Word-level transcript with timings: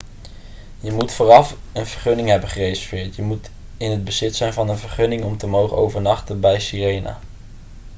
je 0.79 0.91
moet 0.91 1.11
vooraf 1.11 1.55
een 1.73 1.85
vergunning 1.85 2.27
hebben 2.29 2.49
gereserveerd 2.49 3.15
je 3.15 3.21
moet 3.21 3.49
in 3.77 3.91
het 3.91 4.03
bezit 4.03 4.35
zijn 4.35 4.53
van 4.53 4.69
een 4.69 4.77
vergunning 4.77 5.23
om 5.23 5.37
te 5.37 5.47
mogen 5.47 5.77
overnachten 5.77 6.39
bij 6.39 6.59
sirena 6.59 7.19